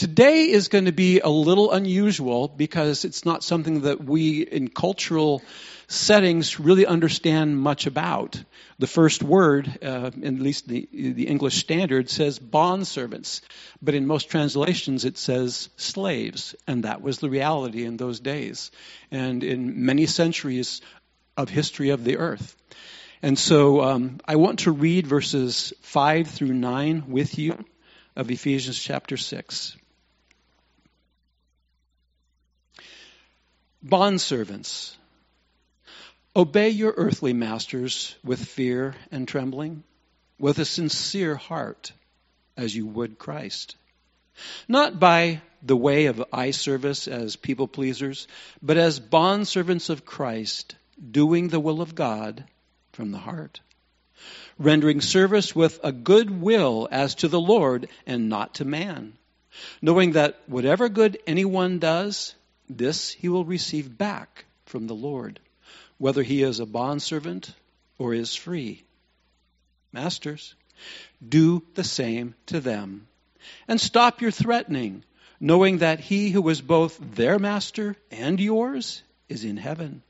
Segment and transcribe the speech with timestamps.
[0.00, 4.68] Today is going to be a little unusual because it's not something that we in
[4.68, 5.42] cultural
[5.88, 8.42] settings really understand much about.
[8.78, 13.42] The first word, uh, at least the, the English Standard, says bond servants,
[13.82, 18.70] but in most translations it says slaves, and that was the reality in those days
[19.10, 20.80] and in many centuries
[21.36, 22.56] of history of the earth.
[23.20, 27.62] And so um, I want to read verses 5 through 9 with you
[28.16, 29.76] of Ephesians chapter 6.
[33.84, 34.94] Bondservants,
[36.36, 39.84] obey your earthly masters with fear and trembling,
[40.38, 41.92] with a sincere heart,
[42.56, 43.76] as you would Christ.
[44.68, 48.28] Not by the way of eye service as people pleasers,
[48.62, 50.74] but as bondservants of Christ,
[51.10, 52.44] doing the will of God
[52.92, 53.60] from the heart.
[54.58, 59.14] Rendering service with a good will as to the Lord and not to man,
[59.80, 62.34] knowing that whatever good anyone does,
[62.78, 65.40] this he will receive back from the Lord,
[65.98, 67.52] whether he is a bondservant
[67.98, 68.84] or is free.
[69.92, 70.54] Masters,
[71.26, 73.06] do the same to them.
[73.68, 75.04] And stop your threatening,
[75.40, 80.02] knowing that he who is both their master and yours is in heaven,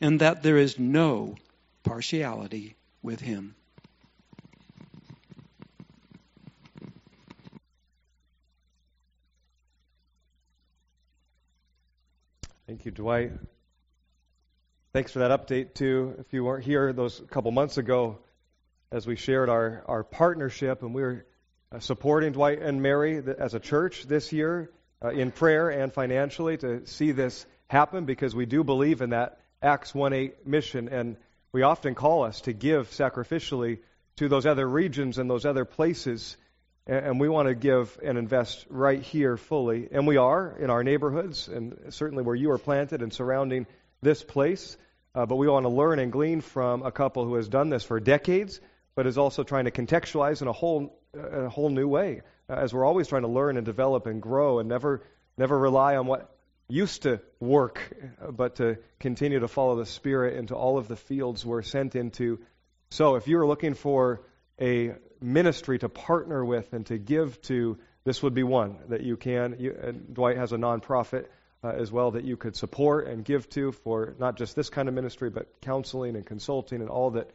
[0.00, 1.36] and that there is no
[1.82, 3.54] partiality with him.
[12.68, 13.32] Thank you, Dwight.
[14.92, 16.16] Thanks for that update, too.
[16.18, 18.18] If you weren't here those couple months ago,
[18.92, 21.24] as we shared our, our partnership, and we were
[21.72, 24.70] uh, supporting Dwight and Mary as a church this year
[25.02, 29.40] uh, in prayer and financially to see this happen because we do believe in that
[29.62, 30.90] Acts 1 8 mission.
[30.90, 31.16] And
[31.52, 33.78] we often call us to give sacrificially
[34.16, 36.36] to those other regions and those other places
[36.88, 39.88] and we want to give and invest right here fully.
[39.92, 43.66] And we are in our neighborhoods, and certainly where you are planted and surrounding
[44.00, 44.76] this place.
[45.14, 47.84] Uh, but we want to learn and glean from a couple who has done this
[47.84, 48.60] for decades,
[48.94, 52.22] but is also trying to contextualize in a whole, uh, a whole new way.
[52.48, 55.02] Uh, as we're always trying to learn and develop and grow, and never,
[55.36, 56.34] never rely on what
[56.68, 57.80] used to work,
[58.30, 62.38] but to continue to follow the Spirit into all of the fields we're sent into.
[62.90, 64.22] So, if you're looking for
[64.60, 69.16] a ministry to partner with and to give to, this would be one that you
[69.16, 69.56] can.
[69.58, 69.72] You,
[70.12, 71.26] Dwight has a nonprofit
[71.62, 74.88] uh, as well that you could support and give to for not just this kind
[74.88, 77.30] of ministry, but counseling and consulting and all that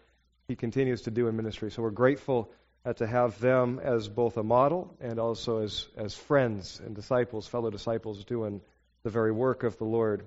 [0.47, 1.71] he continues to do in ministry.
[1.71, 2.51] So we're grateful
[2.85, 7.47] uh, to have them as both a model and also as, as friends and disciples,
[7.47, 8.61] fellow disciples, doing
[9.03, 10.25] the very work of the Lord.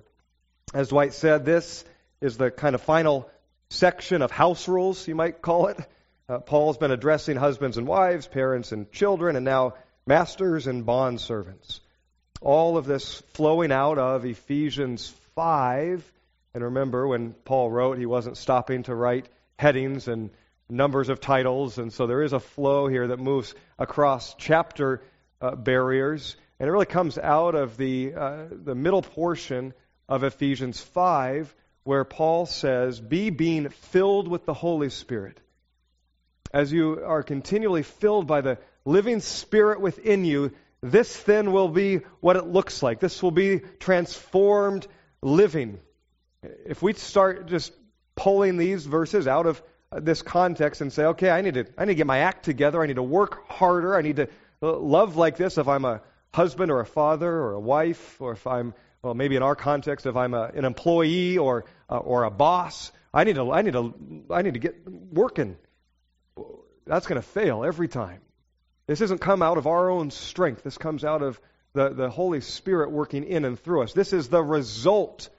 [0.73, 1.85] As Dwight said, this
[2.21, 3.29] is the kind of final
[3.69, 5.77] section of house rules, you might call it.
[6.29, 11.21] Uh, Paul's been addressing husbands and wives, parents and children, and now masters and bond
[11.21, 11.79] servants.
[12.41, 16.03] All of this flowing out of Ephesians 5.
[16.53, 20.29] And remember, when Paul wrote, he wasn't stopping to write headings and
[20.69, 25.01] numbers of titles, and so there is a flow here that moves across chapter
[25.39, 29.73] uh, barriers, and it really comes out of the uh, the middle portion
[30.09, 31.55] of Ephesians 5,
[31.85, 35.39] where Paul says, "Be being filled with the Holy Spirit."
[36.53, 42.01] As you are continually filled by the living Spirit within you, this then will be
[42.19, 42.99] what it looks like.
[42.99, 44.87] This will be transformed
[45.21, 45.79] living.
[46.65, 47.73] If we start just
[48.15, 51.93] pulling these verses out of this context and say, okay, I need to, I need
[51.93, 52.81] to get my act together.
[52.81, 53.95] I need to work harder.
[53.95, 54.29] I need to
[54.61, 56.01] love like this if I'm a
[56.33, 60.05] husband or a father or a wife, or if I'm, well, maybe in our context,
[60.05, 62.91] if I'm a, an employee or, uh, or a boss.
[63.13, 65.57] I need to, I need to, I need to get working
[66.87, 68.21] that's going to fail every time.
[68.87, 70.63] This doesn't come out of our own strength.
[70.63, 71.39] This comes out of
[71.73, 73.93] the, the Holy Spirit working in and through us.
[73.93, 75.29] This is the result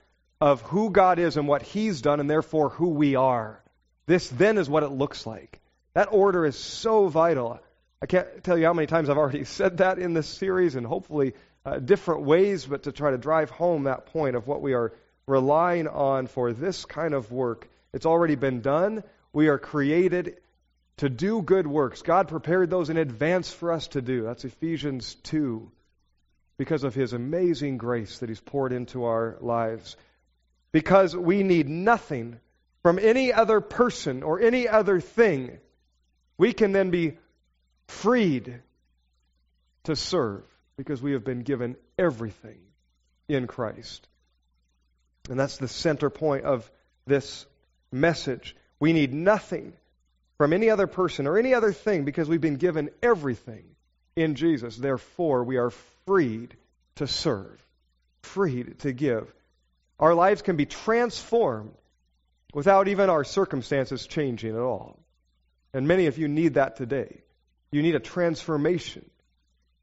[0.41, 3.63] of who God is and what He's done, and therefore who we are.
[4.07, 5.61] This then is what it looks like.
[5.95, 7.59] That order is so vital.
[8.01, 10.87] I can't tell you how many times I've already said that in this series, and
[10.87, 11.35] hopefully
[11.65, 14.93] uh, different ways, but to try to drive home that point of what we are
[15.27, 17.69] relying on for this kind of work.
[17.93, 19.03] It's already been done.
[19.33, 20.37] We are created
[20.99, 22.03] to do good works.
[22.03, 24.25] God prepared those in advance for us to do.
[24.25, 25.71] That's Ephesians 2.
[26.59, 29.97] Because of his amazing grace that he's poured into our lives.
[30.73, 32.41] Because we need nothing
[32.83, 35.59] from any other person or any other thing,
[36.37, 37.17] we can then be
[37.87, 38.61] freed
[39.85, 40.45] to serve
[40.77, 42.59] because we have been given everything
[43.29, 44.07] in Christ.
[45.29, 46.71] And that's the center point of
[47.07, 47.47] this
[47.93, 48.57] message.
[48.81, 49.75] We need nothing
[50.39, 53.65] from any other person or any other thing because we've been given everything
[54.17, 54.77] in Jesus.
[54.77, 55.71] Therefore, we are
[56.07, 56.57] freed
[56.97, 57.61] to serve,
[58.23, 59.33] freed to give.
[59.99, 61.75] Our lives can be transformed
[62.55, 64.99] without even our circumstances changing at all.
[65.75, 67.21] And many of you need that today.
[67.71, 69.09] You need a transformation.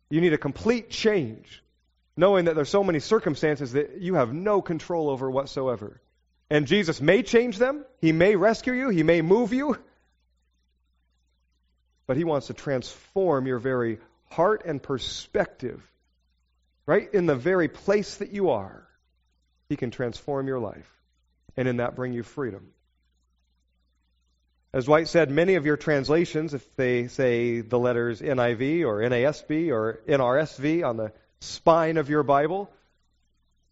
[0.10, 1.64] You need a complete change,
[2.16, 6.02] knowing that there's so many circumstances that you have no control over whatsoever.
[6.50, 9.78] And Jesus may change them, He may rescue you, He may move you,
[12.08, 14.00] but He wants to transform your very
[14.30, 15.82] heart and perspective.
[16.86, 18.88] Right in the very place that you are,
[19.70, 20.92] He can transform your life,
[21.58, 22.68] and in that bring you freedom.
[24.76, 29.72] As Dwight said, many of your translations, if they say the letters NIV or NASB
[29.72, 32.70] or NRSV on the spine of your Bible,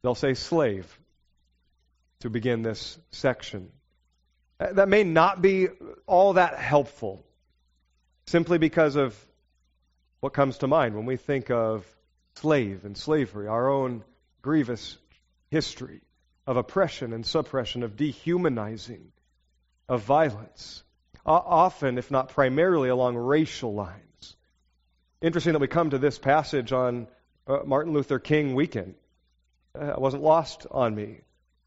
[0.01, 0.97] they'll say slave
[2.21, 3.69] to begin this section.
[4.59, 5.67] That may not be
[6.07, 7.25] all that helpful,
[8.27, 9.17] simply because of
[10.19, 11.85] what comes to mind when we think of
[12.35, 14.03] slave and slavery, our own
[14.41, 14.97] grievous
[15.49, 16.01] history
[16.47, 19.11] of oppression and suppression, of dehumanizing,
[19.87, 20.83] of violence
[21.25, 24.35] often, if not primarily, along racial lines.
[25.21, 27.07] Interesting that we come to this passage on
[27.47, 28.95] uh, Martin Luther King weekend.
[29.79, 31.21] Uh, it wasn't lost on me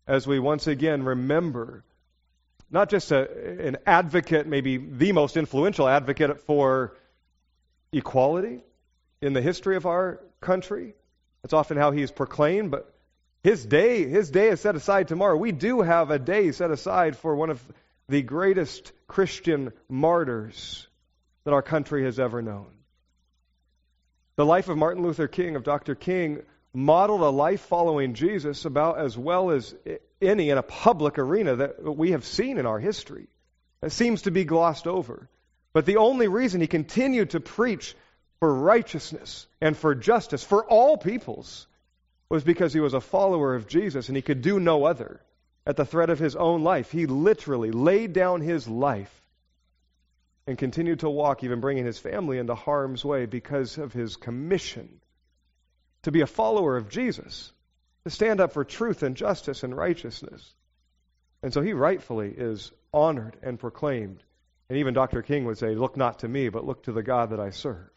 [0.07, 1.85] as we once again remember
[2.71, 6.97] not just a, an advocate, maybe the most influential advocate for
[7.93, 8.63] equality
[9.21, 10.95] in the history of our country.
[11.43, 12.93] That's often how he's proclaimed, but
[13.43, 15.37] his day, his day is set aside tomorrow.
[15.37, 17.63] We do have a day set aside for one of
[18.09, 20.87] the greatest Christian martyrs
[21.45, 22.67] that our country has ever known.
[24.37, 25.95] The life of Martin Luther King, of Dr.
[25.95, 26.43] King,
[26.77, 29.75] modeled a life following Jesus about as well as
[30.21, 33.29] any in a public arena that we have seen in our history.
[33.83, 35.27] It seems to be glossed over.
[35.73, 37.97] But the only reason he continued to preach
[38.41, 41.67] for righteousness and for justice for all peoples
[42.29, 45.23] was because he was a follower of Jesus and he could do no other
[45.67, 46.93] at the threat of his own life.
[46.93, 49.13] He literally laid down his life
[50.47, 55.01] and continued to walk, even bringing his family into harm's way because of his commission
[56.07, 57.53] to be a follower of Jesus,
[58.05, 60.55] to stand up for truth and justice and righteousness.
[61.43, 64.23] And so he rightfully is honored and proclaimed.
[64.69, 65.23] And even Dr.
[65.23, 67.91] King would say, Look not to me, but look to the God that I serve,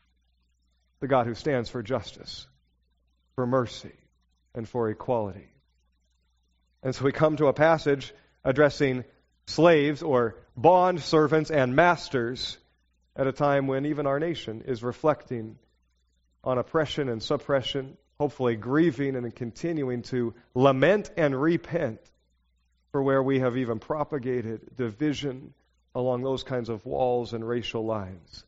[1.02, 2.48] the God who stands for justice,
[3.36, 3.94] for mercy,
[4.56, 5.52] and for equality.
[6.82, 8.12] And so we come to a passage
[8.44, 9.04] addressing
[9.46, 12.58] slaves or bond servants and masters
[13.16, 15.60] at a time when even our nation is reflecting
[16.44, 22.00] on oppression and suppression, hopefully grieving and continuing to lament and repent
[22.92, 25.54] for where we have even propagated division
[25.96, 28.44] along those kinds of walls and racial lines.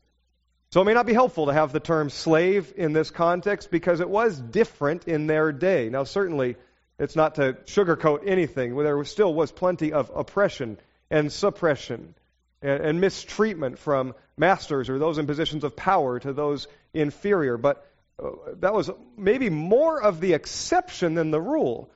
[0.70, 4.00] So it may not be helpful to have the term slave in this context because
[4.00, 5.90] it was different in their day.
[5.90, 6.56] Now, certainly,
[6.98, 8.74] it's not to sugarcoat anything.
[8.76, 10.78] There still was plenty of oppression
[11.10, 12.14] and suppression
[12.62, 17.56] and, and mistreatment from masters or those in positions of power to those inferior.
[17.56, 17.86] But
[18.22, 18.30] uh,
[18.60, 21.90] that was maybe more of the exception than the rule.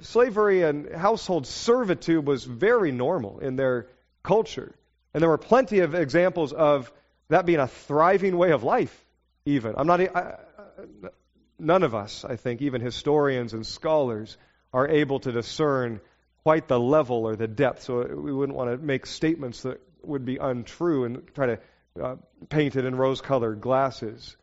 [0.00, 3.88] Slavery and household servitude was very normal in their
[4.22, 4.74] culture.
[5.12, 6.90] And there were plenty of examples of
[7.28, 9.04] that being a thriving way of life,
[9.44, 9.74] even.
[9.76, 10.36] I'm not, I,
[11.58, 14.36] none of us, I think, even historians and scholars,
[14.72, 16.00] are able to discern
[16.42, 17.82] quite the level or the depth.
[17.82, 21.58] So we wouldn't want to make statements that would be untrue and try to
[22.02, 22.16] uh,
[22.48, 24.36] paint it in rose colored glasses.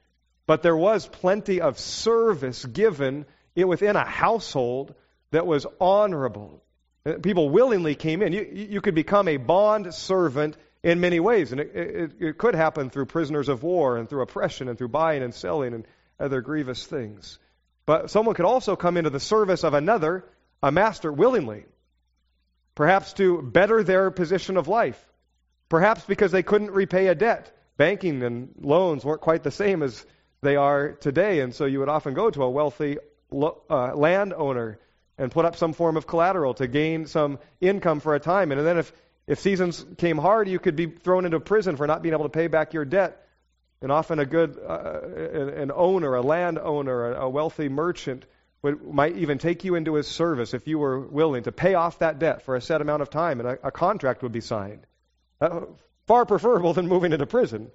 [0.46, 3.26] But there was plenty of service given
[3.56, 4.94] within a household
[5.32, 6.64] that was honorable.
[7.06, 8.34] Uh, people willingly came in.
[8.34, 12.56] You, you could become a bond servant in many ways, and it, it, it could
[12.56, 15.86] happen through prisoners of war and through oppression and through buying and selling and
[16.20, 17.40] other grievous things.
[17.86, 20.26] But someone could also come into the service of another,
[20.62, 21.66] a master, willingly,
[22.76, 25.04] perhaps to better their position of life,
[25.72, 27.50] perhaps because they couldn't repay a debt.
[27.78, 30.06] Banking and loans weren't quite the same as
[30.42, 32.98] they are today, and so you would often go to a wealthy
[33.32, 34.80] uh, landowner
[35.18, 38.52] and put up some form of collateral to gain some income for a time.
[38.52, 38.92] And then if,
[39.28, 42.30] if seasons came hard, you could be thrown into prison for not being able to
[42.30, 43.26] pay back your debt.
[43.82, 45.00] And often a good uh,
[45.64, 48.26] an owner, a landowner, a wealthy merchant
[48.62, 52.00] would, might even take you into his service if you were willing to pay off
[52.00, 54.86] that debt for a set amount of time, and a, a contract would be signed.
[55.42, 55.62] Uh,
[56.06, 57.72] far preferable than moving into prison.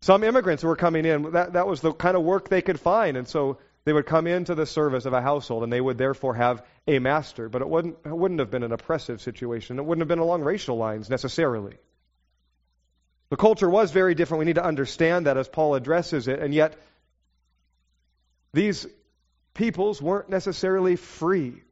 [0.00, 2.80] Some immigrants who were coming in, that, that was the kind of work they could
[2.80, 5.98] find, and so they would come into the service of a household, and they would
[5.98, 7.48] therefore have a master.
[7.48, 9.78] But it wouldn't, it wouldn't have been an oppressive situation.
[9.78, 11.76] It wouldn't have been along racial lines necessarily.
[13.30, 14.40] The culture was very different.
[14.40, 16.38] We need to understand that as Paul addresses it.
[16.38, 16.76] And yet,
[18.52, 18.86] these
[19.52, 21.62] peoples weren't necessarily free.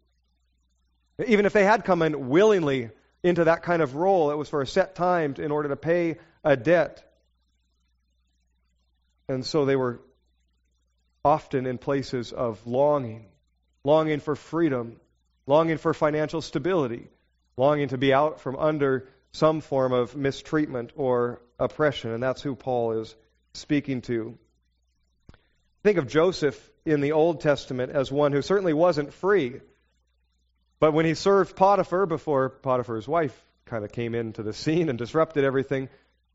[1.26, 2.90] Even if they had come in willingly
[3.22, 6.16] into that kind of role, it was for a set time in order to pay
[6.44, 7.02] a debt.
[9.28, 10.00] And so they were
[11.24, 13.26] often in places of longing,
[13.82, 15.00] longing for freedom,
[15.46, 17.08] longing for financial stability,
[17.56, 22.12] longing to be out from under some form of mistreatment or oppression.
[22.12, 23.14] And that's who Paul is
[23.54, 24.38] speaking to.
[25.82, 29.60] Think of Joseph in the Old Testament as one who certainly wasn't free.
[30.78, 34.98] But when he served Potiphar before Potiphar's wife kind of came into the scene and
[34.98, 35.88] disrupted everything,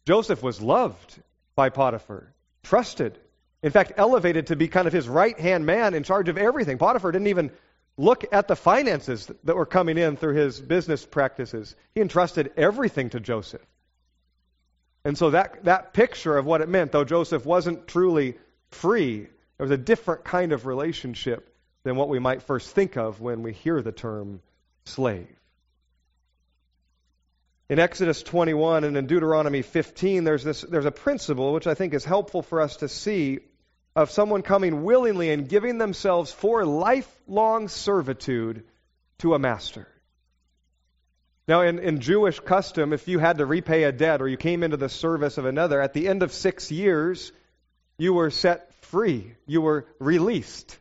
[0.06, 1.22] Joseph was loved
[1.56, 2.34] by Potiphar,
[2.64, 3.18] trusted,
[3.62, 6.80] in fact, elevated to be kind of his right hand man in charge of everything.
[6.80, 7.52] Potiphar didn't even
[7.98, 11.76] look at the finances that were coming in through his business practices.
[11.94, 13.66] He entrusted everything to Joseph.
[15.04, 18.38] And so that, that picture of what it meant, though Joseph wasn't truly
[18.70, 19.20] free,
[19.58, 21.50] there was a different kind of relationship
[21.84, 24.42] than what we might first think of when we hear the term
[24.86, 25.28] slave.
[27.70, 31.94] In Exodus 21 and in Deuteronomy 15, there's, this, there's a principle which I think
[31.94, 33.40] is helpful for us to see
[33.96, 38.66] of someone coming willingly and giving themselves for lifelong servitude
[39.20, 39.88] to a master.
[41.48, 44.64] Now, in, in Jewish custom, if you had to repay a debt or you came
[44.64, 47.32] into the service of another, at the end of six years,
[47.98, 49.34] you were set free.
[49.46, 50.78] You were released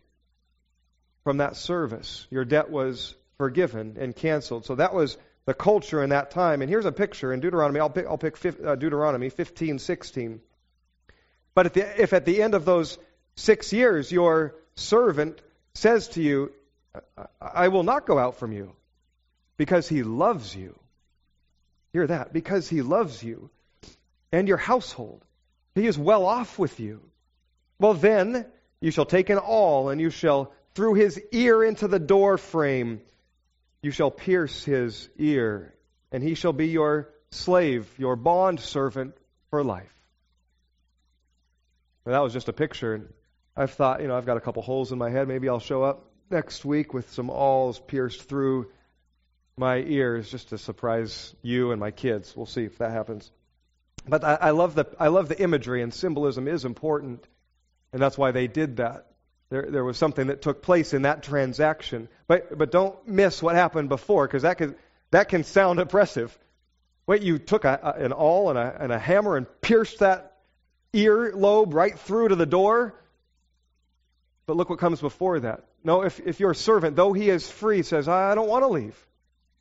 [1.24, 2.26] from that service.
[2.30, 4.66] Your debt was forgiven and canceled.
[4.66, 6.62] So that was the culture in that time.
[6.62, 7.80] And here's a picture in Deuteronomy.
[7.80, 10.40] I'll pick, I'll pick uh, Deuteronomy 15, 16.
[11.54, 12.98] But at the, if at the end of those
[13.36, 15.40] six years your servant
[15.74, 16.52] says to you,
[17.40, 18.72] I will not go out from you
[19.56, 20.78] because he loves you.
[21.92, 22.32] Hear that.
[22.32, 23.50] Because he loves you
[24.32, 25.24] and your household.
[25.74, 27.00] He is well off with you.
[27.78, 28.46] Well, then
[28.80, 33.00] you shall take an awl and you shall through his ear into the door frame.
[33.82, 35.74] You shall pierce his ear,
[36.12, 39.14] and he shall be your slave, your bond servant
[39.50, 39.92] for life.
[42.04, 43.10] Now, that was just a picture.
[43.56, 45.28] I've thought, you know, I've got a couple holes in my head.
[45.28, 48.70] Maybe I'll show up next week with some awls pierced through
[49.56, 52.34] my ears just to surprise you and my kids.
[52.36, 53.30] We'll see if that happens.
[54.08, 57.26] But I, I love the I love the imagery and symbolism is important,
[57.92, 59.10] and that's why they did that.
[59.50, 62.09] There, there was something that took place in that transaction.
[62.28, 64.76] But, but don't miss what happened before, because that, can
[65.11, 66.37] that can sound oppressive.
[67.07, 70.37] Wait, you took a, a, an awl and a, and a hammer and pierced that
[70.92, 72.95] ear lobe right through to the door?
[74.47, 75.64] But look what comes before that.
[75.83, 79.07] No, if, if your servant, though he is free, says, I don't want to leave,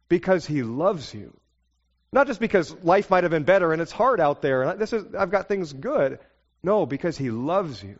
[0.07, 1.35] because he loves you.
[2.11, 4.93] Not just because life might have been better and it's hard out there, and this
[4.93, 6.19] is, I've got things good.
[6.61, 7.99] No, because he loves you.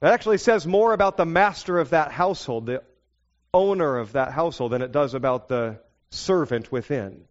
[0.00, 2.82] That actually says more about the master of that household, the
[3.52, 7.24] owner of that household, than it does about the servant within.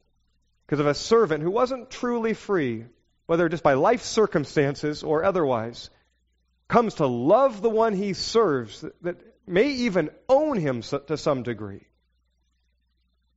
[0.65, 2.85] Because if a servant who wasn't truly free,
[3.27, 5.89] whether just by life circumstances or otherwise,
[6.67, 11.85] comes to love the one he serves, that may even own him to some degree,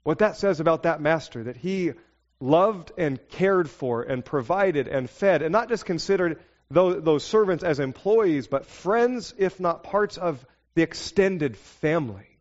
[0.05, 1.93] what that says about that master, that he
[2.41, 7.65] loved and cared for and provided and fed, and not just considered those, those servants
[7.65, 10.45] as employees, but friends, if not parts of
[10.75, 12.39] the extended family.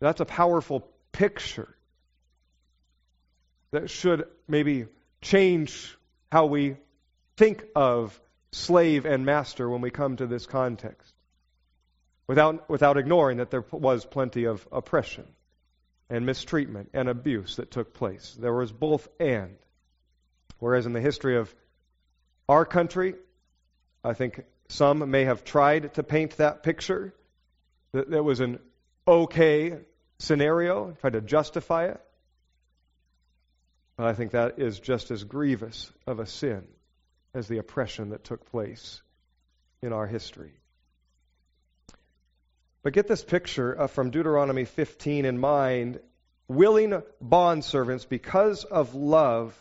[0.00, 1.74] That's a powerful picture
[3.70, 4.86] that should maybe
[5.20, 5.96] change
[6.32, 6.76] how we
[7.36, 8.18] think of
[8.52, 11.14] slave and master when we come to this context.
[12.26, 15.26] Without, without ignoring that there was plenty of oppression
[16.08, 18.36] and mistreatment and abuse that took place.
[18.38, 19.56] There was both and.
[20.58, 21.54] Whereas in the history of
[22.50, 23.14] our country,
[24.02, 27.14] I think some may have tried to paint that picture,
[27.92, 28.58] that there was an
[29.06, 29.78] okay
[30.18, 32.00] scenario, tried to justify it.
[33.96, 36.64] But I think that is just as grievous of a sin
[37.34, 39.00] as the oppression that took place
[39.80, 40.52] in our history.
[42.82, 46.00] But get this picture uh, from Deuteronomy 15 in mind
[46.48, 49.54] willing bondservants because of love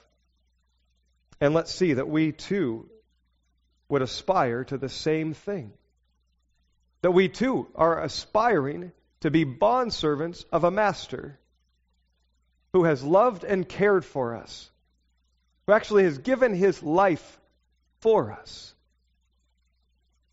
[1.41, 2.89] and let's see that we too
[3.87, 5.73] would aspire to the same thing.
[7.01, 8.91] That we too are aspiring
[9.21, 11.39] to be bondservants of a master
[12.73, 14.69] who has loved and cared for us,
[15.65, 17.39] who actually has given his life
[17.99, 18.73] for us.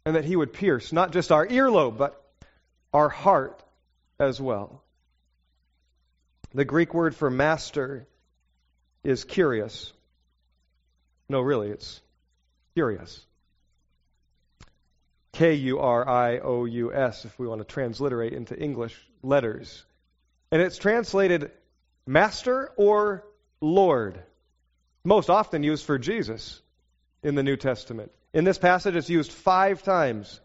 [0.04, 2.22] And that he would pierce not just our earlobe, but
[2.92, 3.62] our heart
[4.18, 4.82] as well.
[6.54, 8.06] The Greek word for master
[9.02, 9.92] is kyrios.
[11.28, 12.00] No, really, it's
[12.74, 13.24] curious.
[15.32, 19.84] K U R I O U S, if we want to transliterate into English letters.
[20.50, 21.50] And it's translated
[22.06, 23.24] Master or
[23.60, 24.22] Lord,
[25.04, 26.62] most often used for Jesus
[27.22, 28.12] in the New Testament.
[28.32, 30.40] In this passage, it's used five times.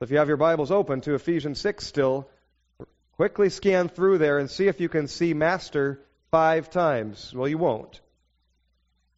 [0.00, 2.28] If you have your Bibles open to Ephesians 6 still,
[3.16, 7.32] quickly scan through there and see if you can see Master five times.
[7.34, 8.00] Well, you won't.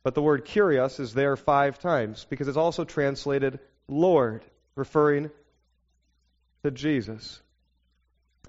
[0.05, 3.59] But the word kurios is there five times because it's also translated
[3.89, 4.45] Lord,
[4.77, 5.31] referring
[6.63, 7.41] to Jesus.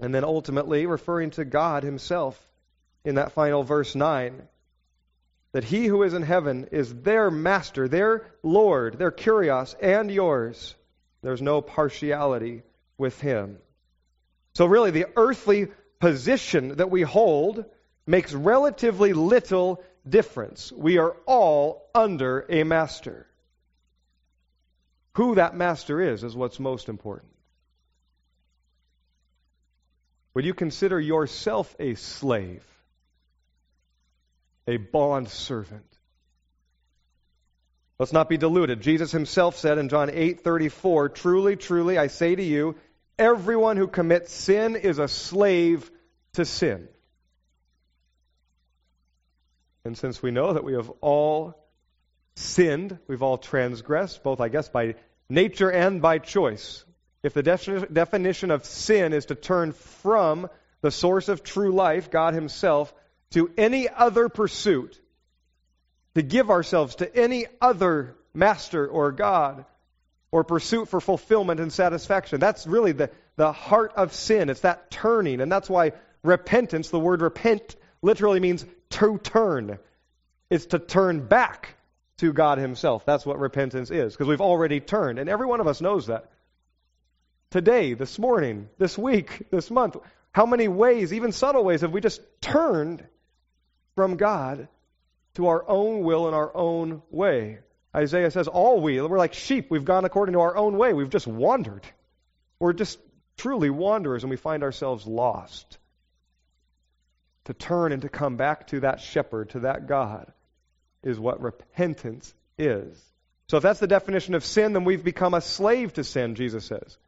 [0.00, 2.38] And then ultimately referring to God Himself
[3.04, 4.42] in that final verse 9.
[5.52, 10.74] That He who is in heaven is their master, their Lord, their kurios, and yours.
[11.22, 12.62] There's no partiality
[12.98, 13.58] with Him.
[14.52, 17.64] So, really, the earthly position that we hold
[18.06, 20.72] makes relatively little difference.
[20.72, 23.26] We are all under a master.
[25.14, 27.32] Who that master is, is what's most important.
[30.34, 32.62] Would you consider yourself a slave?
[34.66, 35.86] A bond servant?
[37.98, 38.82] Let's not be deluded.
[38.82, 42.76] Jesus himself said in John 8:34, "Truly, truly, I say to you,
[43.18, 45.90] everyone who commits sin is a slave
[46.34, 46.88] to sin."
[49.86, 51.54] And since we know that we have all
[52.34, 54.96] sinned, we've all transgressed, both, I guess, by
[55.28, 56.84] nature and by choice.
[57.22, 60.48] If the definition of sin is to turn from
[60.82, 62.92] the source of true life, God Himself,
[63.30, 65.00] to any other pursuit,
[66.14, 69.64] to give ourselves to any other master or God,
[70.30, 74.50] or pursuit for fulfillment and satisfaction, that's really the, the heart of sin.
[74.50, 75.40] It's that turning.
[75.40, 79.78] And that's why repentance, the word repent, literally means to turn.
[80.50, 81.76] It's to turn back
[82.18, 83.04] to God Himself.
[83.04, 85.18] That's what repentance is, because we've already turned.
[85.18, 86.30] And every one of us knows that.
[87.50, 89.96] Today, this morning, this week, this month,
[90.32, 93.04] how many ways, even subtle ways, have we just turned
[93.94, 94.68] from God
[95.34, 97.58] to our own will and our own way?
[97.94, 99.70] Isaiah says, All we, we're like sheep.
[99.70, 100.92] We've gone according to our own way.
[100.92, 101.86] We've just wandered.
[102.58, 102.98] We're just
[103.36, 105.78] truly wanderers, and we find ourselves lost
[107.46, 110.32] to turn and to come back to that shepherd, to that God,
[111.02, 113.02] is what repentance is.
[113.48, 116.64] So if that's the definition of sin, then we've become a slave to sin, Jesus
[116.64, 116.98] says.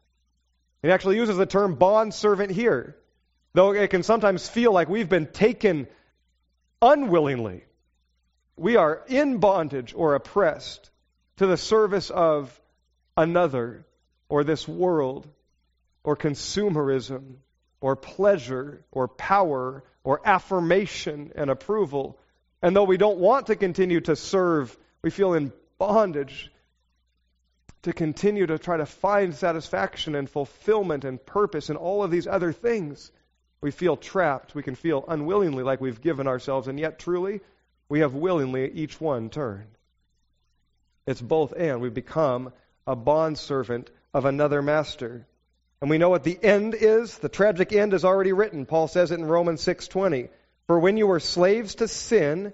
[0.81, 2.95] He actually uses the term bond servant here,
[3.53, 5.87] though it can sometimes feel like we've been taken
[6.81, 7.63] unwillingly.
[8.55, 10.89] We are in bondage or oppressed
[11.37, 12.57] to the service of
[13.17, 13.85] another
[14.29, 15.27] or this world
[16.03, 17.35] or consumerism
[17.81, 22.17] or pleasure or power or affirmation and approval.
[22.63, 26.51] And though we don't want to continue to serve, we feel in bondage
[27.83, 32.25] to continue to try to find satisfaction and fulfillment and purpose and all of these
[32.25, 33.11] other things.
[33.61, 34.55] We feel trapped.
[34.55, 37.41] We can feel unwillingly like we've given ourselves, and yet truly,
[37.87, 39.77] we have willingly each one turned.
[41.05, 41.81] It's both and.
[41.81, 42.51] We've become
[42.87, 45.27] a bondservant of another master.
[45.81, 47.17] And we know what the end is.
[47.17, 48.65] The tragic end is already written.
[48.65, 50.29] Paul says it in Romans 6:20.
[50.67, 52.53] For when you were slaves to sin,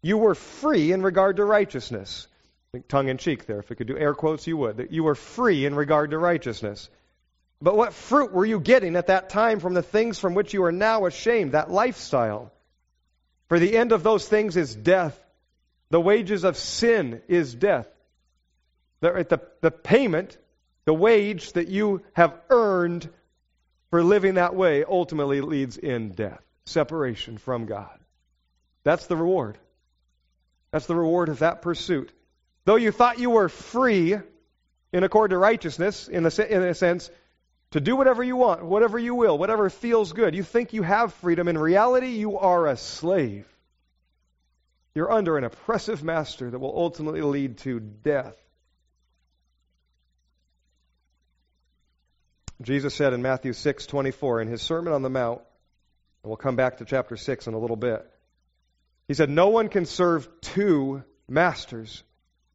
[0.00, 2.28] you were free in regard to righteousness.
[2.88, 3.58] Tongue in cheek there.
[3.58, 4.78] If we could do air quotes, you would.
[4.78, 6.88] That you were free in regard to righteousness.
[7.60, 10.64] But what fruit were you getting at that time from the things from which you
[10.64, 12.50] are now ashamed, that lifestyle?
[13.48, 15.18] For the end of those things is death.
[15.90, 17.86] The wages of sin is death.
[19.00, 20.38] The, the, the payment
[20.84, 23.08] the wage that you have earned
[23.90, 27.98] for living that way ultimately leads in death, separation from God.
[28.84, 29.58] That's the reward.
[30.70, 32.10] That's the reward of that pursuit.
[32.64, 34.16] Though you thought you were free
[34.92, 37.10] in accord to righteousness, in, the, in a sense,
[37.72, 41.12] to do whatever you want, whatever you will, whatever feels good, you think you have
[41.14, 41.48] freedom.
[41.48, 43.46] In reality, you are a slave.
[44.94, 48.36] You're under an oppressive master that will ultimately lead to death.
[52.62, 55.40] Jesus said in Matthew 6:24 in his Sermon on the Mount,
[56.22, 58.08] and we'll come back to chapter 6 in a little bit.
[59.08, 62.04] He said, "No one can serve two masters.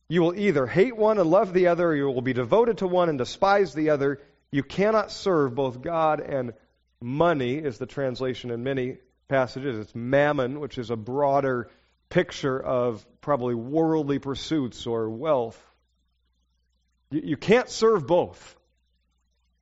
[0.08, 2.88] You will either hate one and love the other, or you will be devoted to
[2.88, 4.22] one and despise the other.
[4.52, 6.54] You cannot serve both God and
[7.02, 9.78] money," is the translation in many passages.
[9.78, 11.70] It's mammon, which is a broader
[12.10, 15.62] picture of probably worldly pursuits or wealth.
[17.12, 18.56] You can't serve both.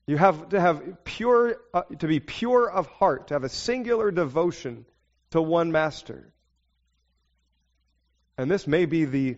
[0.07, 4.11] You have to have pure, uh, to be pure of heart, to have a singular
[4.11, 4.85] devotion
[5.31, 6.31] to one master.
[8.37, 9.37] And this may be the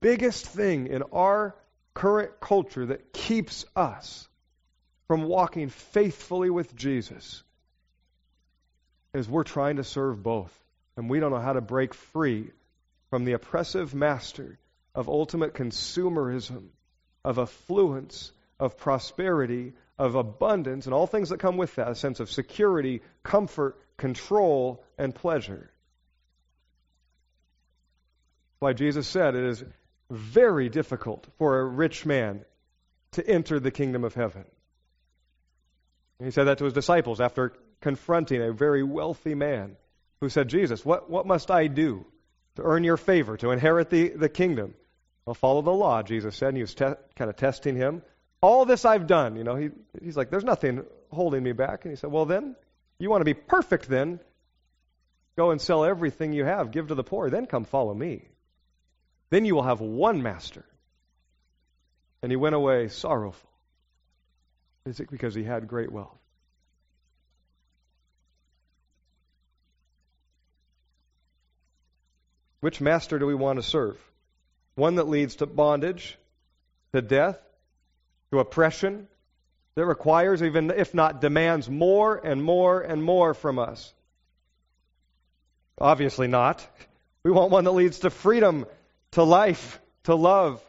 [0.00, 1.56] biggest thing in our
[1.94, 4.28] current culture that keeps us
[5.08, 7.42] from walking faithfully with Jesus
[9.12, 10.52] is we're trying to serve both.
[10.96, 12.50] And we don't know how to break free
[13.10, 14.58] from the oppressive master
[14.94, 16.68] of ultimate consumerism,
[17.24, 22.20] of affluence, of prosperity, of abundance, and all things that come with that a sense
[22.20, 25.70] of security, comfort, control, and pleasure.
[28.58, 29.64] Why Jesus said it is
[30.10, 32.44] very difficult for a rich man
[33.12, 34.44] to enter the kingdom of heaven.
[36.22, 39.76] He said that to his disciples after confronting a very wealthy man
[40.20, 42.06] who said, Jesus, what, what must I do
[42.56, 44.74] to earn your favor, to inherit the, the kingdom?
[45.26, 48.02] I'll follow the law, Jesus said, and he was te- kind of testing him.
[48.42, 49.70] All this I've done, you know, he,
[50.02, 51.84] he's like, there's nothing holding me back.
[51.84, 52.56] And he said, well, then,
[52.98, 54.18] you want to be perfect then?
[55.36, 58.28] Go and sell everything you have, give to the poor, then come follow me.
[59.30, 60.64] Then you will have one master.
[62.20, 63.48] And he went away sorrowful.
[64.84, 66.18] Is it because he had great wealth?
[72.60, 73.96] Which master do we want to serve?
[74.74, 76.18] One that leads to bondage,
[76.92, 77.38] to death,
[78.32, 79.06] to oppression,
[79.74, 83.92] that requires, even if not demands, more and more and more from us?
[85.78, 86.66] Obviously not.
[87.24, 88.66] We want one that leads to freedom,
[89.12, 90.62] to life, to love,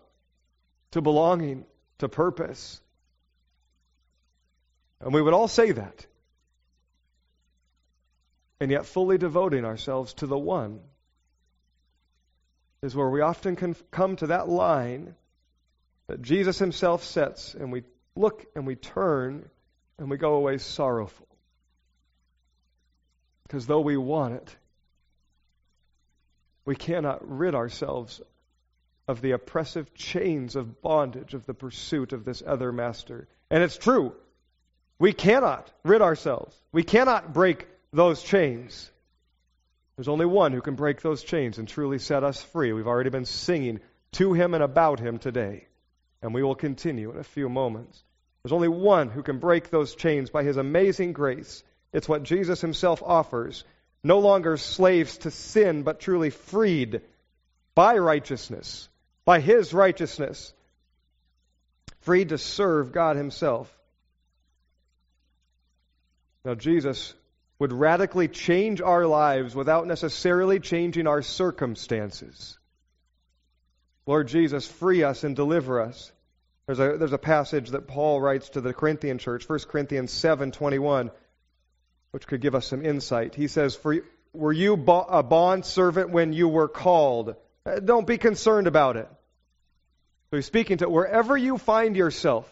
[0.92, 1.66] to belonging,
[2.00, 2.82] to purpose.
[5.00, 6.06] And we would all say that.
[8.60, 10.82] And yet, fully devoting ourselves to the one
[12.82, 15.16] is where we often can come to that line
[16.08, 17.84] that Jesus himself sets, and we
[18.16, 19.50] look and we turn
[19.98, 21.28] and we go away sorrowful.
[23.44, 24.56] Because though we want it,
[26.66, 28.22] we cannot rid ourselves
[29.08, 33.28] of the oppressive chains of bondage of the pursuit of this other master.
[33.50, 34.14] And it's true.
[34.98, 36.56] We cannot rid ourselves.
[36.72, 38.90] We cannot break those chains.
[39.98, 42.74] There's only one who can break those chains and truly set us free.
[42.74, 43.82] We've already been singing
[44.14, 45.68] to him and about him today,
[46.24, 48.02] and we will continue in a few moments.
[48.42, 51.64] There's only one who can break those chains by his amazing grace.
[51.92, 53.64] It's what Jesus himself offers.
[54.04, 57.02] No longer slaves to sin, but truly freed
[57.76, 58.88] by righteousness,
[59.26, 60.54] by his righteousness,
[62.02, 63.72] freed to serve God himself.
[66.46, 67.14] Now, Jesus
[67.60, 72.58] would radically change our lives without necessarily changing our circumstances.
[74.06, 76.12] Lord Jesus, free us and deliver us.
[76.66, 81.12] There's a, there's a passage that Paul writes to the Corinthian church, 1 Corinthians 7:21,
[82.12, 83.36] which could give us some insight.
[83.36, 83.98] He says, For,
[84.34, 87.36] Were you a bond servant when you were called?
[87.66, 89.08] Uh, don't be concerned about it.
[90.30, 92.52] So he's speaking to wherever you find yourself.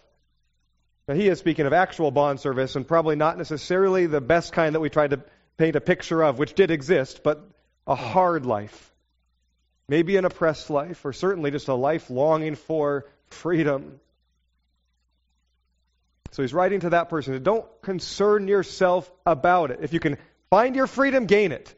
[1.07, 4.75] Now, he is speaking of actual bond service and probably not necessarily the best kind
[4.75, 5.23] that we tried to
[5.57, 7.45] paint a picture of, which did exist, but
[7.87, 8.90] a hard life.
[9.87, 13.99] Maybe an oppressed life, or certainly just a life longing for freedom.
[16.31, 19.79] So he's writing to that person don't concern yourself about it.
[19.81, 20.17] If you can
[20.49, 21.75] find your freedom, gain it.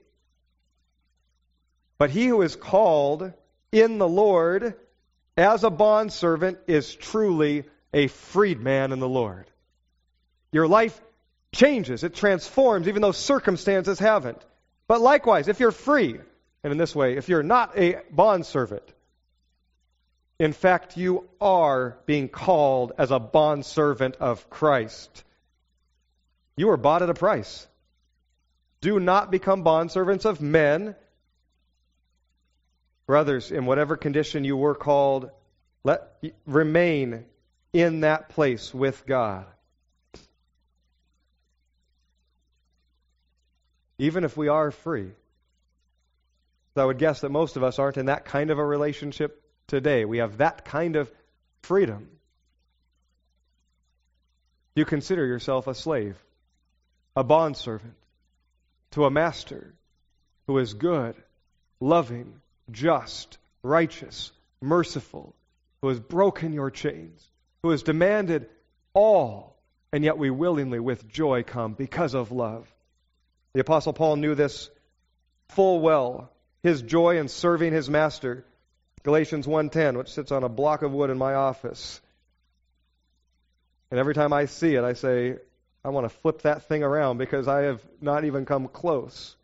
[1.98, 3.34] But he who is called
[3.72, 4.76] in the Lord
[5.36, 9.50] as a bondservant is truly a freedman in the Lord.
[10.52, 11.00] Your life
[11.52, 14.44] changes, it transforms, even though circumstances haven't.
[14.88, 16.20] But likewise, if you're free,
[16.64, 18.84] and in this way, if you're not a bondservant,
[20.40, 25.24] in fact, you are being called as a bondservant of Christ.
[26.56, 27.68] You are bought at a price.
[28.82, 30.96] Do not become bondservants of men.
[33.06, 35.30] Brothers, in whatever condition you were called,
[35.84, 37.26] let remain
[37.72, 39.46] in that place with God.
[43.98, 45.12] Even if we are free.
[46.76, 49.44] So I would guess that most of us aren't in that kind of a relationship
[49.68, 50.06] today.
[50.06, 51.12] We have that kind of
[51.62, 52.10] freedom.
[54.76, 56.18] You consider yourself a slave,
[57.16, 57.94] a bondservant
[58.92, 59.74] to a master
[60.48, 61.16] who is good,
[61.80, 64.32] loving, just, righteous,
[64.62, 65.36] merciful,
[65.82, 67.24] who has broken your chains,
[67.62, 68.50] who has demanded
[68.94, 69.56] all,
[69.92, 72.68] and yet we willingly with joy come because of love.
[73.54, 74.72] The Apostle Paul knew this
[75.50, 76.33] full well.
[76.64, 78.46] His joy in serving his master.
[79.04, 82.00] Galatians 1:10, which sits on a block of wood in my office.
[83.92, 85.38] And every time I see it, I say,
[85.84, 89.36] I want to flip that thing around because I have not even come close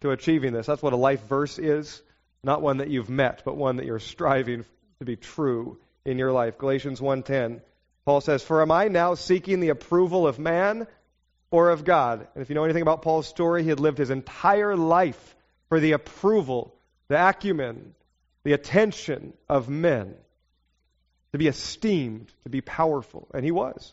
[0.00, 0.66] to achieving this.
[0.66, 2.02] That's what a life verse is.
[2.42, 4.64] Not one that you've met, but one that you're striving
[4.98, 6.56] to be true in your life.
[6.56, 7.60] Galatians 1:10.
[8.06, 10.86] Paul says, "For am I now seeking the approval of man
[11.50, 14.10] or of God?" And if you know anything about Paul's story, he had lived his
[14.10, 15.36] entire life
[15.68, 16.74] for the approval,
[17.08, 17.94] the acumen,
[18.42, 20.14] the attention of men,
[21.32, 23.92] to be esteemed, to be powerful, and he was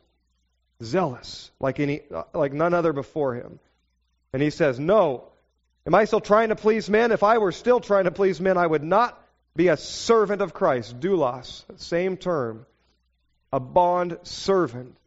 [0.84, 2.02] zealous like any
[2.34, 3.60] like none other before him.
[4.34, 5.30] And he says, "No,
[5.86, 7.12] am I still trying to please men?
[7.12, 9.18] If I were still trying to please men, I would not
[9.56, 12.66] be a servant of Christ, doulos, same term,
[13.52, 14.98] a bond servant.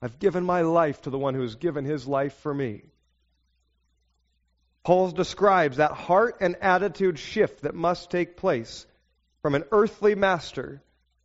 [0.00, 2.82] I've given my life to the one who has given his life for me.
[4.88, 8.86] Paul describes that heart and attitude shift that must take place
[9.42, 10.80] from an earthly master,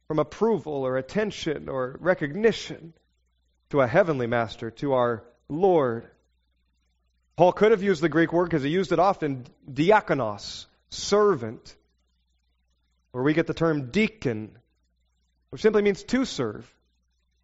[0.09, 2.91] from approval or attention or recognition,
[3.69, 6.05] to a heavenly master, to our Lord.
[7.37, 11.73] Paul could have used the Greek word because he used it often, diakonos, servant
[13.13, 14.57] where we get the term deacon,
[15.51, 16.69] which simply means to serve.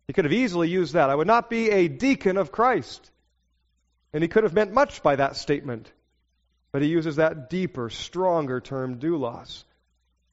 [0.06, 1.10] He could have easily used that.
[1.10, 3.10] I would not be a deacon of Christ.
[4.12, 5.90] And he could have meant much by that statement.
[6.72, 9.64] But he uses that deeper, stronger term, doulos.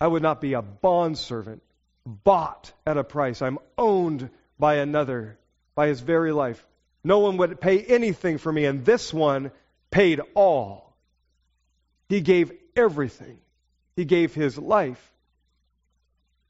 [0.01, 1.63] I would not be a bondservant,
[2.05, 3.41] bought at a price.
[3.41, 5.39] I'm owned by another,
[5.75, 6.65] by his very life.
[7.03, 9.51] No one would pay anything for me, and this one
[9.91, 10.95] paid all.
[12.09, 13.39] He gave everything.
[13.97, 15.13] He gave his life.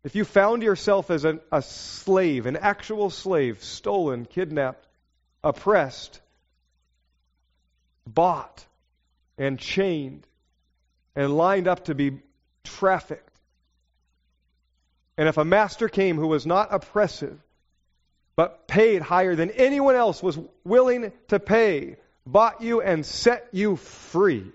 [0.02, 4.86] If you found yourself as an, a slave, an actual slave, stolen, kidnapped,
[5.42, 6.20] oppressed,
[8.06, 8.64] bought,
[9.38, 10.26] and chained,
[11.14, 12.20] and lined up to be
[12.64, 13.36] trafficked,
[15.18, 17.38] and if a master came who was not oppressive,
[18.36, 21.96] but paid higher than anyone else was willing to pay,
[22.26, 24.52] bought you and set you free,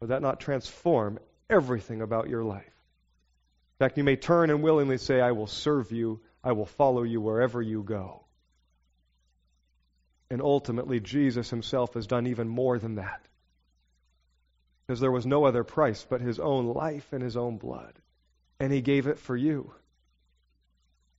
[0.00, 1.18] would that not transform
[1.50, 2.64] everything about your life?
[2.64, 7.02] In fact, you may turn and willingly say, I will serve you, I will follow
[7.02, 8.22] you wherever you go.
[10.32, 13.20] And ultimately, Jesus himself has done even more than that.
[14.86, 17.92] Because there was no other price but his own life and his own blood.
[18.58, 19.74] And he gave it for you.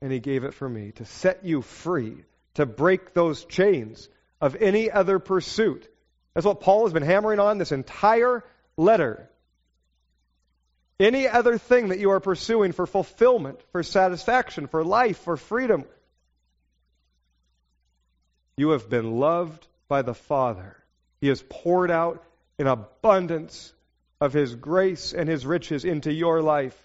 [0.02, 4.10] And he gave it for me to set you free, to break those chains
[4.42, 5.88] of any other pursuit.
[6.34, 8.44] That's what Paul has been hammering on this entire
[8.78, 9.30] letter.
[11.00, 15.86] Any other thing that you are pursuing for fulfillment, for satisfaction, for life, for freedom,
[18.58, 20.78] you have been loved by the Father.
[21.22, 22.24] He has poured out
[22.60, 23.74] an abundance
[24.22, 26.78] of His grace and His riches into your life.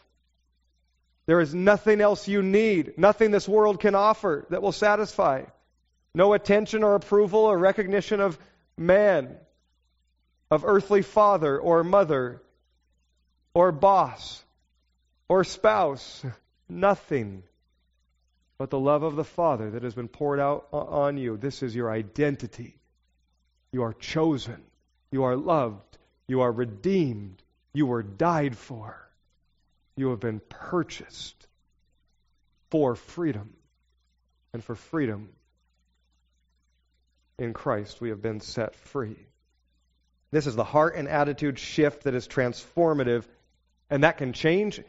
[1.27, 5.45] There is nothing else you need, nothing this world can offer that will satisfy.
[6.15, 8.39] No attention or approval or recognition of
[8.79, 9.37] man,
[10.51, 12.41] of earthly father or mother,
[13.53, 14.43] or boss
[15.29, 16.25] or spouse.
[16.69, 17.45] Nothing
[18.59, 21.37] but the love of the Father that has been poured out on you.
[21.37, 22.77] This is your identity.
[23.73, 24.61] You are chosen.
[25.13, 25.99] You are loved.
[26.27, 27.41] You are redeemed.
[27.73, 28.97] You were died for.
[29.97, 31.47] You have been purchased
[32.71, 33.55] for freedom.
[34.53, 35.29] And for freedom
[37.39, 39.17] in Christ, we have been set free.
[40.31, 43.25] This is the heart and attitude shift that is transformative
[43.89, 44.81] and that can change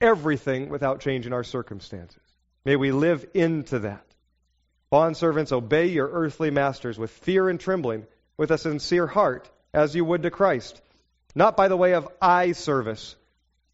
[0.00, 2.27] everything without changing our circumstances.
[2.64, 4.04] May we live into that.
[4.92, 10.04] Bondservants, obey your earthly masters with fear and trembling, with a sincere heart, as you
[10.04, 10.80] would to Christ,
[11.34, 13.16] not by the way of eye service.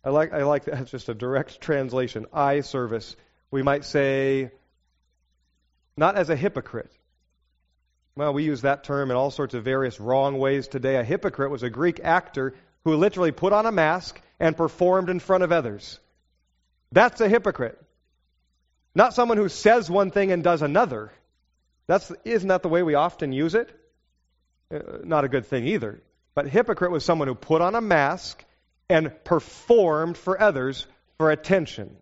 [0.03, 0.81] I like, I like that.
[0.81, 2.27] It's just a direct translation.
[2.33, 3.17] Eye service.
[3.51, 4.51] We might say,
[5.97, 6.91] not as a hypocrite.
[8.17, 10.97] Well, we use that term in all sorts of various wrong ways today.
[10.97, 15.21] A hypocrite was a Greek actor who literally put on a mask and performed in
[15.21, 15.99] front of others.
[16.93, 17.81] That's a hypocrite.
[18.95, 21.13] Not someone who says one thing and does another.
[21.87, 23.69] That's, isn't that the way we often use it?
[24.73, 26.03] Uh, not a good thing either.
[26.35, 28.45] But hypocrite was someone who put on a mask
[28.89, 30.87] and performed for others
[31.19, 31.97] for attention,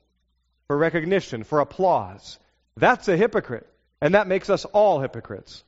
[0.66, 2.38] for recognition, for applause.
[2.76, 3.66] That's a hypocrite.
[4.00, 5.64] And that makes us all hypocrites.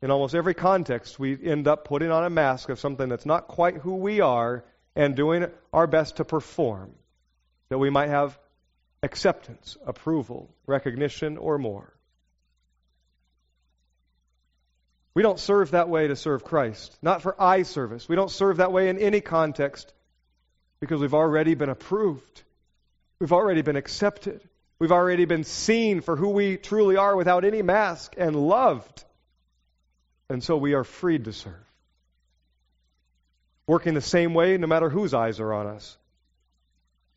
[0.00, 3.46] In almost every context, we end up putting on a mask of something that's not
[3.46, 4.64] quite who we are
[4.96, 6.90] and doing our best to perform,
[7.68, 8.36] that we might have
[9.02, 11.92] acceptance, approval, recognition, or more.
[15.14, 18.08] We don't serve that way to serve Christ, not for eye service.
[18.08, 19.92] We don't serve that way in any context
[20.80, 22.42] because we've already been approved.
[23.18, 24.40] We've already been accepted.
[24.78, 29.04] We've already been seen for who we truly are without any mask and loved.
[30.30, 31.54] And so we are freed to serve.
[33.66, 35.96] Working the same way no matter whose eyes are on us.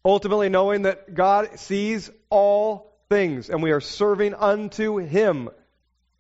[0.06, 5.50] Ultimately, knowing that God sees all things and we are serving unto Him.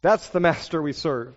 [0.02, 1.36] That's the master we serve.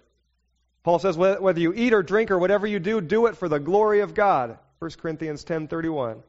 [0.82, 3.60] Paul says, whether you eat or drink or whatever you do, do it for the
[3.60, 4.58] glory of God.
[4.78, 6.22] 1 Corinthians 10:31.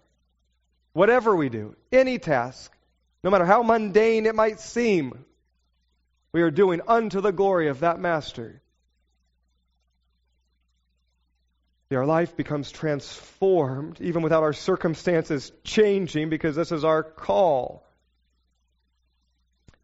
[0.91, 2.75] Whatever we do, any task,
[3.23, 5.23] no matter how mundane it might seem,
[6.33, 8.61] we are doing unto the glory of that master.
[11.91, 17.83] Our life becomes transformed even without our circumstances changing because this is our call.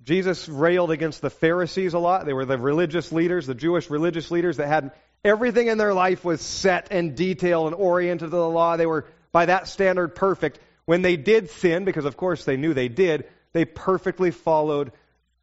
[0.04, 2.28] Jesus railed against the Pharisees a lot.
[2.28, 4.92] They were the religious leaders, the Jewish religious leaders that had
[5.24, 8.78] everything in their life was set and detailed and oriented to the law.
[8.78, 10.60] They were by that standard perfect.
[10.86, 14.92] When they did sin, because of course they knew they did, they perfectly followed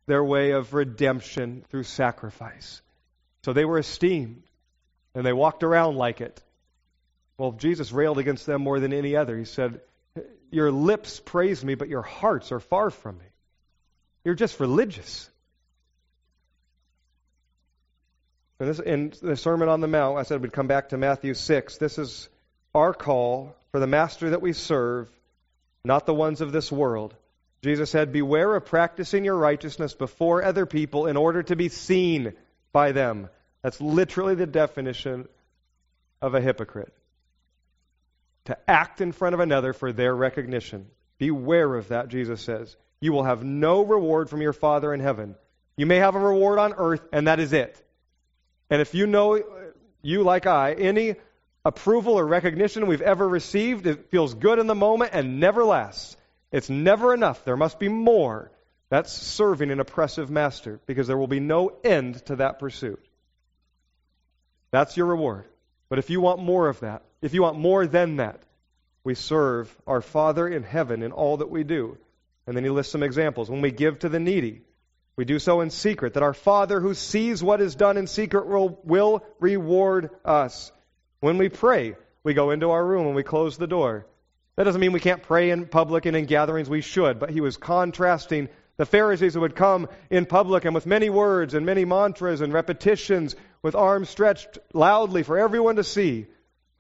[0.06, 2.82] their way of redemption through sacrifice.
[3.44, 4.44] So they were esteemed
[5.12, 6.40] and they walked around like it.
[7.38, 9.36] Well, Jesus railed against them more than any other.
[9.36, 9.80] He said,
[10.50, 13.24] Your lips praise me, but your hearts are far from me.
[14.24, 15.28] You're just religious.
[18.60, 21.34] In, this, in the Sermon on the Mount, I said we'd come back to Matthew
[21.34, 21.78] 6.
[21.78, 22.28] This is
[22.74, 25.10] our call for the master that we serve,
[25.84, 27.14] not the ones of this world.
[27.62, 32.34] Jesus said, Beware of practicing your righteousness before other people in order to be seen
[32.72, 33.28] by them.
[33.62, 35.28] That's literally the definition
[36.20, 36.92] of a hypocrite.
[38.46, 40.88] To act in front of another for their recognition.
[41.18, 45.34] Beware of that, Jesus says you will have no reward from your Father in heaven.
[45.76, 47.76] You may have a reward on earth, and that is it.
[48.70, 49.42] And if you know,
[50.02, 51.16] you like I, any
[51.64, 56.16] approval or recognition we've ever received, it feels good in the moment and never lasts.
[56.52, 57.44] It's never enough.
[57.44, 58.52] There must be more.
[58.88, 63.04] That's serving an oppressive master because there will be no end to that pursuit.
[64.70, 65.46] That's your reward.
[65.88, 68.42] But if you want more of that, if you want more than that,
[69.04, 71.96] we serve our Father in heaven in all that we do.
[72.46, 73.48] And then he lists some examples.
[73.48, 74.62] When we give to the needy,
[75.16, 78.46] we do so in secret, that our Father who sees what is done in secret
[78.46, 80.72] will, will reward us.
[81.20, 84.06] When we pray, we go into our room and we close the door.
[84.56, 86.68] That doesn't mean we can't pray in public and in gatherings.
[86.68, 87.18] We should.
[87.18, 91.54] But he was contrasting the Pharisees who would come in public and with many words
[91.54, 96.26] and many mantras and repetitions, with arms stretched loudly for everyone to see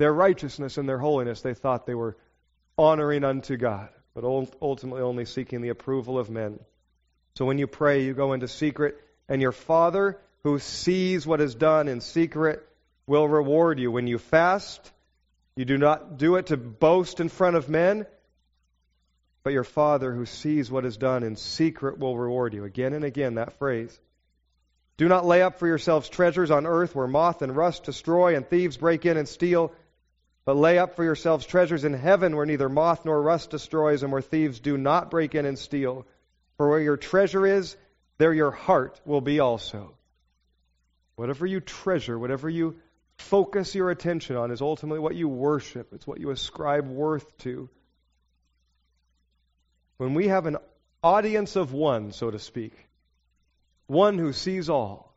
[0.02, 1.40] their righteousness and their holiness.
[1.40, 2.16] They thought they were
[2.76, 6.58] honoring unto God but ultimately only seeking the approval of men.
[7.34, 11.54] So when you pray, you go into secret, and your Father, who sees what is
[11.54, 12.66] done in secret,
[13.06, 13.90] will reward you.
[13.90, 14.92] When you fast,
[15.56, 18.06] you do not do it to boast in front of men,
[19.44, 22.64] but your Father, who sees what is done in secret, will reward you.
[22.64, 23.98] Again and again, that phrase.
[24.98, 28.46] Do not lay up for yourselves treasures on earth where moth and rust destroy and
[28.46, 29.72] thieves break in and steal
[30.44, 34.10] but lay up for yourselves treasures in heaven where neither moth nor rust destroys and
[34.10, 36.06] where thieves do not break in and steal.
[36.56, 37.76] For where your treasure is,
[38.18, 39.94] there your heart will be also.
[41.16, 42.76] Whatever you treasure, whatever you
[43.16, 45.92] focus your attention on, is ultimately what you worship.
[45.92, 47.68] It's what you ascribe worth to.
[49.98, 50.56] When we have an
[51.04, 52.72] audience of one, so to speak,
[53.86, 55.14] one who sees all,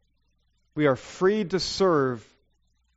[0.75, 2.23] we are freed to serve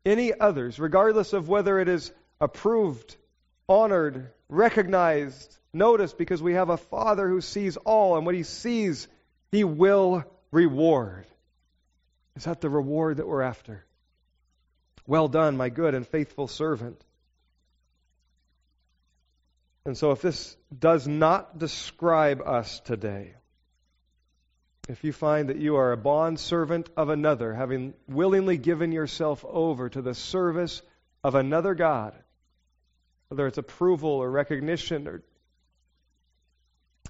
[0.04, 3.16] any others, regardless of whether it is approved,
[3.68, 9.09] honored, recognized, noticed, because we have a Father who sees all, and what He sees,
[9.51, 11.27] He will reward.
[12.37, 13.85] Is that the reward that we're after?
[15.07, 17.03] Well done, my good and faithful servant.
[19.85, 23.35] And so, if this does not describe us today,
[24.88, 29.44] if you find that you are a bond servant of another, having willingly given yourself
[29.48, 30.83] over to the service
[31.24, 32.14] of another God,
[33.28, 35.22] whether it's approval or recognition or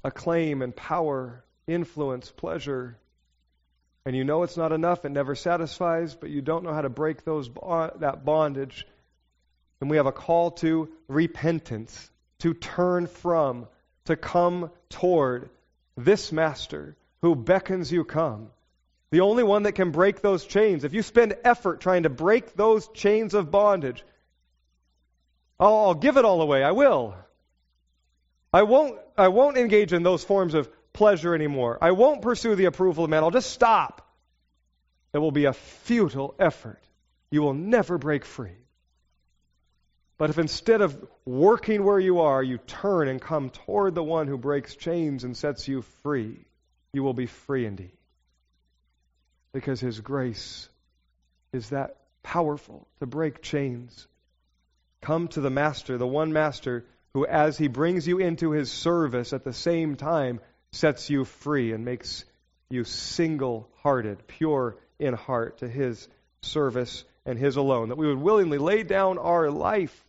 [0.04, 2.96] acclaim and power, influence, pleasure,
[4.04, 6.88] and you know it's not enough, it never satisfies, but you don't know how to
[6.88, 7.50] break those
[8.00, 8.86] that bondage,
[9.80, 12.10] And we have a call to repentance,
[12.40, 13.68] to turn from,
[14.06, 15.50] to come toward
[15.96, 18.48] this master who beckons you come.
[19.10, 20.84] The only one that can break those chains.
[20.84, 24.04] If you spend effort trying to break those chains of bondage,
[25.60, 26.62] I'll, I'll give it all away.
[26.62, 27.14] I will.
[28.52, 31.78] I won't, I won't engage in those forms of pleasure anymore.
[31.80, 33.22] I won't pursue the approval of men.
[33.22, 34.06] I'll just stop.
[35.12, 36.82] It will be a futile effort.
[37.30, 38.56] You will never break free.
[40.16, 44.26] But if instead of working where you are, you turn and come toward the one
[44.26, 46.44] who breaks chains and sets you free,
[46.92, 47.96] you will be free indeed.
[49.52, 50.68] Because His grace
[51.52, 54.08] is that powerful to break chains.
[55.00, 56.84] Come to the Master, the one Master
[57.14, 60.40] who, as he brings you into his service, at the same time
[60.72, 62.24] sets you free and makes
[62.68, 66.08] you single hearted, pure in heart to his
[66.42, 67.88] service and his alone.
[67.88, 70.04] That we would willingly lay down our life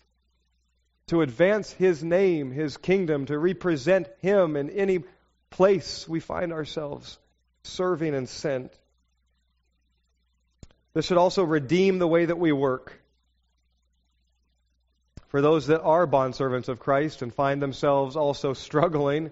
[1.07, 5.03] to advance his name, his kingdom, to represent him in any
[5.49, 7.17] place we find ourselves
[7.63, 8.71] serving and sent.
[10.93, 12.99] This should also redeem the way that we work.
[15.29, 19.31] For those that are bondservants of Christ and find themselves also struggling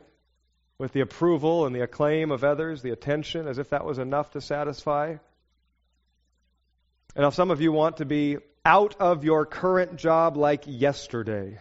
[0.78, 4.32] with the approval and the acclaim of others, the attention, as if that was enough
[4.32, 5.16] to satisfy.
[7.16, 11.58] And if some of you want to be out of your current job like yesterday,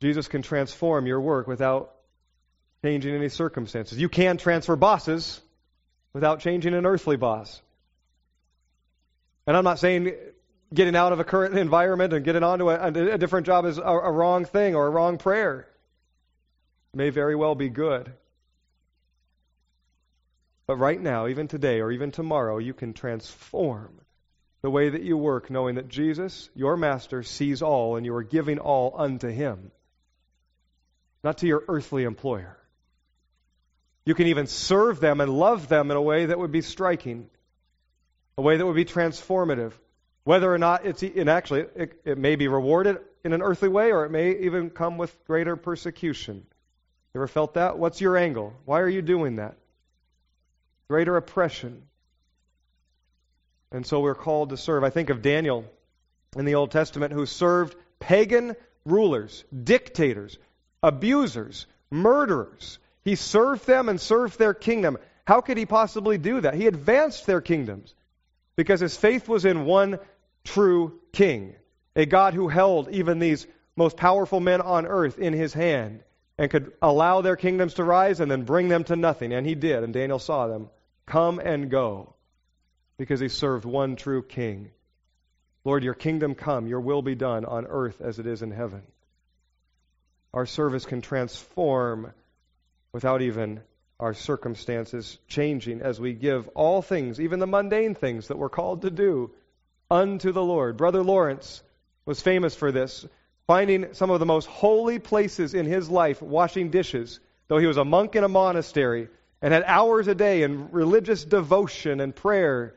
[0.00, 1.94] Jesus can transform your work without
[2.84, 3.98] changing any circumstances.
[3.98, 5.40] You can transfer bosses
[6.12, 7.60] without changing an earthly boss.
[9.48, 10.12] And I'm not saying
[10.74, 13.82] getting out of a current environment and getting onto a, a different job is a,
[13.82, 15.68] a wrong thing or a wrong prayer.
[16.92, 18.12] It may very well be good.
[20.66, 24.00] But right now, even today or even tomorrow, you can transform
[24.62, 28.22] the way that you work, knowing that Jesus, your master, sees all and you are
[28.22, 29.70] giving all unto him,
[31.22, 32.56] not to your earthly employer.
[34.06, 37.28] You can even serve them and love them in a way that would be striking,
[38.38, 39.72] a way that would be transformative.
[40.24, 43.92] Whether or not it's, and actually, it, it may be rewarded in an earthly way
[43.92, 46.46] or it may even come with greater persecution.
[47.14, 47.78] You ever felt that?
[47.78, 48.52] What's your angle?
[48.64, 49.56] Why are you doing that?
[50.88, 51.82] Greater oppression.
[53.70, 54.82] And so we're called to serve.
[54.82, 55.64] I think of Daniel
[56.36, 60.38] in the Old Testament who served pagan rulers, dictators,
[60.82, 62.78] abusers, murderers.
[63.04, 64.98] He served them and served their kingdom.
[65.26, 66.54] How could he possibly do that?
[66.54, 67.94] He advanced their kingdoms
[68.56, 69.98] because his faith was in one
[70.44, 71.54] true king,
[71.96, 76.00] a God who held even these most powerful men on earth in his hand
[76.38, 79.32] and could allow their kingdoms to rise and then bring them to nothing.
[79.32, 80.68] And he did, and Daniel saw them
[81.06, 82.14] come and go
[82.96, 84.70] because he served one true king.
[85.64, 88.82] Lord, your kingdom come, your will be done on earth as it is in heaven.
[90.32, 92.12] Our service can transform
[92.92, 93.60] without even
[93.98, 98.82] our circumstances changing as we give all things, even the mundane things that we're called
[98.82, 99.30] to do,
[99.94, 100.76] unto the Lord.
[100.76, 101.62] Brother Lawrence
[102.04, 103.06] was famous for this,
[103.46, 107.76] finding some of the most holy places in his life washing dishes, though he was
[107.76, 109.08] a monk in a monastery
[109.40, 112.74] and had hours a day in religious devotion and prayer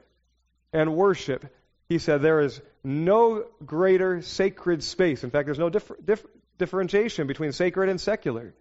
[0.71, 1.51] and worship.
[1.89, 5.23] He said there is no greater sacred space.
[5.23, 5.97] In fact, there's no differ,
[6.59, 8.53] differentiation between sacred and secular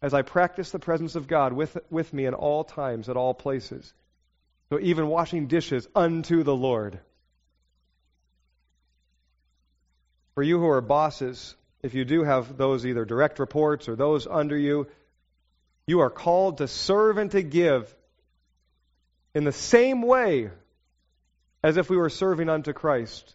[0.00, 3.32] as I practice the presence of God with, with me in all times, at all
[3.32, 3.94] places.
[4.70, 6.98] So even washing dishes unto the Lord.
[10.34, 14.26] For you who are bosses, if you do have those either direct reports or those
[14.26, 14.86] under you,
[15.86, 17.94] you are called to serve and to give
[19.34, 20.50] in the same way
[21.62, 23.34] as if we were serving unto Christ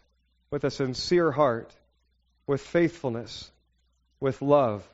[0.50, 1.74] with a sincere heart,
[2.46, 3.50] with faithfulness,
[4.20, 4.88] with love.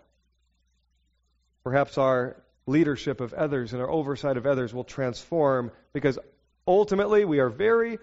[1.62, 2.36] Perhaps our
[2.66, 6.18] leadership of others and our oversight of others will transform because
[6.66, 7.98] ultimately we are very,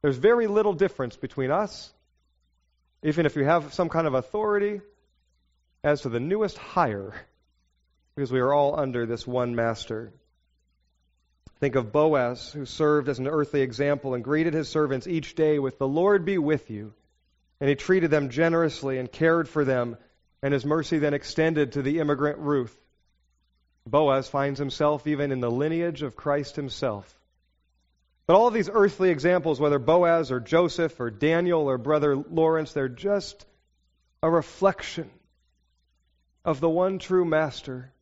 [0.00, 1.92] there's very little difference between us,
[3.02, 4.80] even if you have some kind of authority,
[5.84, 7.14] as to the newest hire,
[8.14, 10.12] because we are all under this one master.
[11.58, 15.58] Think of Boaz, who served as an earthly example and greeted his servants each day
[15.58, 16.94] with, The Lord be with you.
[17.60, 19.96] And he treated them generously and cared for them
[20.42, 22.76] and his mercy then extended to the immigrant Ruth.
[23.86, 27.08] Boaz finds himself even in the lineage of Christ himself.
[28.26, 32.88] But all these earthly examples, whether Boaz or Joseph or Daniel or Brother Lawrence, they're
[32.88, 33.44] just
[34.22, 35.10] a reflection
[36.44, 37.92] of the one true Master,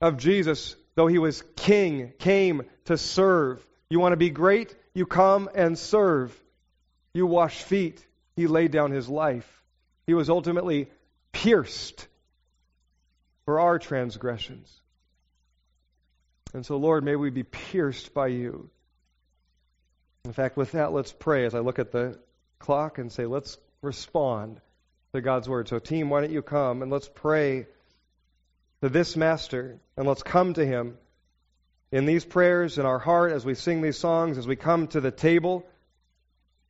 [0.00, 3.64] of Jesus, though he was king, came to serve.
[3.90, 4.74] You want to be great?
[4.94, 6.38] You come and serve.
[7.12, 8.04] You wash feet.
[8.36, 9.48] He laid down his life.
[10.06, 10.88] He was ultimately
[11.32, 12.06] pierced
[13.44, 14.72] for our transgressions.
[16.54, 18.70] And so, Lord, may we be pierced by you.
[20.28, 22.18] In fact, with that, let's pray as I look at the
[22.58, 24.60] clock and say, let's respond
[25.14, 25.68] to God's word.
[25.68, 27.66] So, team, why don't you come and let's pray
[28.82, 30.98] to this Master and let's come to him
[31.90, 35.00] in these prayers in our heart as we sing these songs, as we come to
[35.00, 35.64] the table.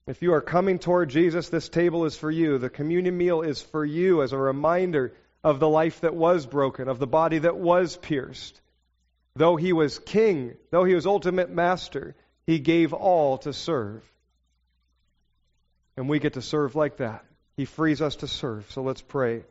[0.07, 2.59] If you are coming toward Jesus, this table is for you.
[2.59, 6.87] The communion meal is for you as a reminder of the life that was broken,
[6.87, 8.61] of the body that was pierced.
[9.35, 12.15] Though he was king, though he was ultimate master,
[12.49, 14.03] he gave all to serve.
[15.99, 17.23] And we get to serve like that.
[17.59, 18.67] He frees us to serve.
[18.71, 19.45] So let's pray.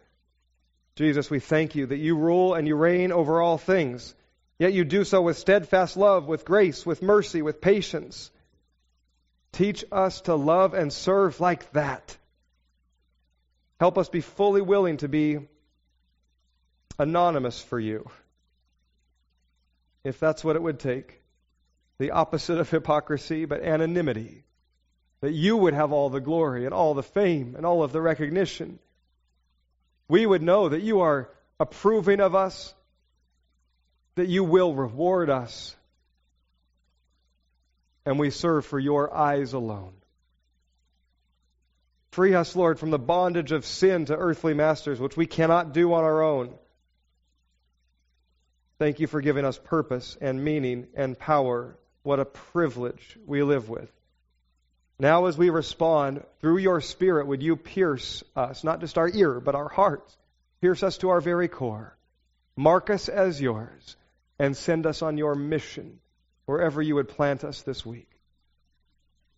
[0.95, 4.15] Jesus, we thank you that you rule and you reign over all things.
[4.57, 8.31] Yet you do so with steadfast love, with grace, with mercy, with patience.
[9.51, 12.17] Teach us to love and serve like that.
[13.79, 15.37] Help us be fully willing to be
[16.97, 18.09] anonymous for you,
[20.03, 21.21] if that's what it would take.
[21.99, 24.43] The opposite of hypocrisy, but anonymity.
[25.21, 28.01] That you would have all the glory and all the fame and all of the
[28.01, 28.79] recognition.
[30.07, 31.29] We would know that you are
[31.59, 32.73] approving of us,
[34.15, 35.75] that you will reward us,
[38.05, 39.93] and we serve for your eyes alone.
[42.11, 45.93] Free us, Lord, from the bondage of sin to earthly masters, which we cannot do
[45.93, 46.53] on our own.
[48.79, 51.77] Thank you for giving us purpose and meaning and power.
[52.07, 53.91] What a privilege we live with.
[54.97, 59.41] Now, as we respond, through your Spirit, would you pierce us, not just our ear,
[59.41, 60.15] but our hearts?
[60.61, 61.97] Pierce us to our very core.
[62.55, 63.97] Mark us as yours,
[64.39, 65.99] and send us on your mission
[66.45, 68.09] wherever you would plant us this week.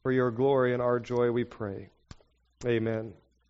[0.04, 1.90] For your glory and our joy, we pray.
[2.64, 3.14] Amen.